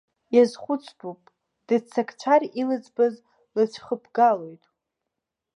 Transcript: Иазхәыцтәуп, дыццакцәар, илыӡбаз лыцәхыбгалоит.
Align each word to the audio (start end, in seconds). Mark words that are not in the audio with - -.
Иазхәыцтәуп, 0.35 1.21
дыццакцәар, 1.67 2.41
илыӡбаз 2.61 3.15
лыцәхыбгалоит. 3.55 4.63